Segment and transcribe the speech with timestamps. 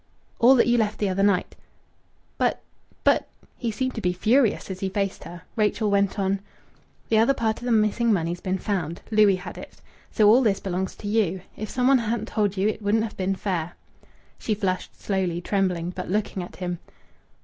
[0.39, 1.55] "All that you left the other night."
[2.39, 2.63] "But
[3.03, 3.27] but"
[3.59, 5.43] He seemed to be furious as he faced her.
[5.55, 6.39] Rachel went on
[7.09, 9.03] "The other part of the missing money's been found...
[9.11, 9.79] Louis had it.
[10.09, 11.41] So all this belongs to you.
[11.55, 13.73] If some one hadn't told you it wouldn't have been fair."
[14.39, 16.79] She flushed slowly, trembling, but looking at him.